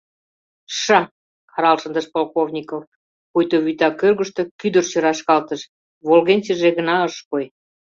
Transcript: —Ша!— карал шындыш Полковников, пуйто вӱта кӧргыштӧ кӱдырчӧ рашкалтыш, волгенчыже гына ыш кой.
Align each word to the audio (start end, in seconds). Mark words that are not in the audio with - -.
—Ша!— 0.81 0.99
карал 1.51 1.77
шындыш 1.81 2.05
Полковников, 2.13 2.83
пуйто 3.31 3.57
вӱта 3.65 3.89
кӧргыштӧ 3.99 4.41
кӱдырчӧ 4.59 4.97
рашкалтыш, 5.05 5.61
волгенчыже 6.07 6.69
гына 6.77 6.95
ыш 7.07 7.15
кой. 7.29 7.45